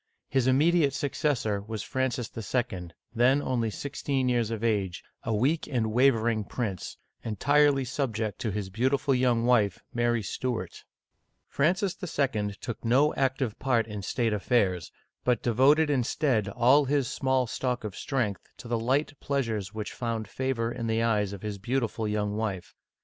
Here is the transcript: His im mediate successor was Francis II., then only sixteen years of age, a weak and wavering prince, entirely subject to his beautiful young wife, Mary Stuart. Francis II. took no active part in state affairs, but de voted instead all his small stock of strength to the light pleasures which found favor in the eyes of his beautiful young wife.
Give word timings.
His 0.29 0.47
im 0.47 0.57
mediate 0.57 0.95
successor 0.95 1.61
was 1.61 1.83
Francis 1.83 2.31
II., 2.35 2.87
then 3.13 3.39
only 3.39 3.69
sixteen 3.69 4.29
years 4.29 4.49
of 4.49 4.63
age, 4.63 5.03
a 5.21 5.31
weak 5.31 5.67
and 5.67 5.91
wavering 5.93 6.43
prince, 6.43 6.97
entirely 7.23 7.85
subject 7.85 8.39
to 8.39 8.49
his 8.49 8.71
beautiful 8.71 9.13
young 9.13 9.45
wife, 9.45 9.83
Mary 9.93 10.23
Stuart. 10.23 10.85
Francis 11.47 11.95
II. 12.01 12.53
took 12.59 12.83
no 12.83 13.13
active 13.13 13.59
part 13.59 13.85
in 13.85 14.01
state 14.01 14.33
affairs, 14.33 14.91
but 15.23 15.43
de 15.43 15.53
voted 15.53 15.91
instead 15.91 16.47
all 16.49 16.85
his 16.85 17.07
small 17.07 17.45
stock 17.45 17.83
of 17.83 17.95
strength 17.95 18.41
to 18.57 18.67
the 18.67 18.79
light 18.79 19.13
pleasures 19.19 19.71
which 19.75 19.93
found 19.93 20.27
favor 20.27 20.71
in 20.71 20.87
the 20.87 21.03
eyes 21.03 21.31
of 21.31 21.43
his 21.43 21.59
beautiful 21.59 22.07
young 22.07 22.35
wife. 22.35 22.73